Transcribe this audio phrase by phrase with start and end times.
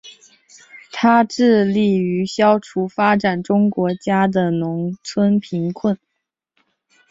[0.91, 5.95] 它致力于消除发展中国家的农村贫困。